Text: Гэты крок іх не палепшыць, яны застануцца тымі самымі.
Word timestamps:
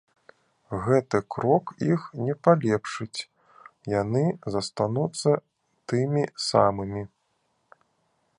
Гэты 0.85 1.19
крок 1.35 1.65
іх 1.93 2.01
не 2.29 2.35
палепшыць, 2.47 3.21
яны 4.01 4.25
застануцца 4.57 5.29
тымі 5.93 6.23
самымі. 6.51 7.03